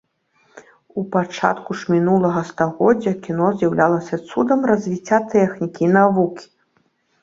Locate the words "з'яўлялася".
3.61-4.15